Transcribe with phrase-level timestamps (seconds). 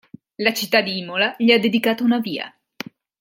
[0.37, 2.51] La città di Imola gli ha dedicato una via.